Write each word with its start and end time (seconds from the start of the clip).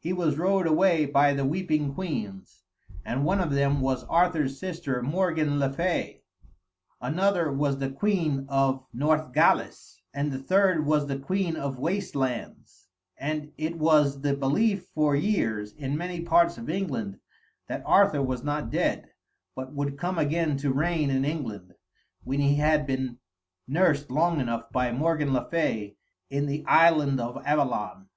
He 0.00 0.12
was 0.12 0.36
rowed 0.36 0.66
away 0.66 1.06
by 1.06 1.32
the 1.32 1.44
weeping 1.44 1.94
queens, 1.94 2.64
and 3.04 3.24
one 3.24 3.40
of 3.40 3.52
them 3.52 3.80
was 3.80 4.02
Arthur's 4.02 4.58
sister 4.58 5.00
Morgan 5.00 5.60
le 5.60 5.70
Fay; 5.72 6.24
another 7.00 7.52
was 7.52 7.78
the 7.78 7.88
queen 7.88 8.46
of 8.48 8.84
Northgalis, 8.92 10.00
and 10.12 10.32
the 10.32 10.40
third 10.40 10.84
was 10.84 11.06
the 11.06 11.20
queen 11.20 11.54
of 11.54 11.78
Waste 11.78 12.16
Lands; 12.16 12.88
and 13.16 13.52
it 13.56 13.78
was 13.78 14.22
the 14.22 14.34
belief 14.34 14.86
for 14.92 15.14
years 15.14 15.72
in 15.74 15.96
many 15.96 16.20
parts 16.20 16.58
of 16.58 16.68
England 16.68 17.20
that 17.68 17.84
Arthur 17.86 18.22
was 18.24 18.42
not 18.42 18.72
dead, 18.72 19.12
but 19.54 19.72
would 19.72 19.96
come 19.96 20.18
again 20.18 20.56
to 20.56 20.72
reign 20.72 21.10
in 21.10 21.24
England, 21.24 21.76
when 22.24 22.40
he 22.40 22.56
had 22.56 22.88
been 22.88 23.18
nursed 23.68 24.10
long 24.10 24.40
enough 24.40 24.72
by 24.72 24.90
Morgan 24.90 25.32
le 25.32 25.48
Fay 25.48 25.96
in 26.28 26.46
the 26.46 26.64
island 26.66 27.20
of 27.20 27.40
Avalon. 27.46 28.08